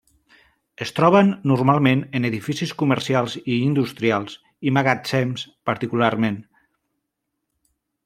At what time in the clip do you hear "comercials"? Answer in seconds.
2.81-3.37